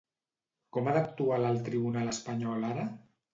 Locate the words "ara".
2.73-2.89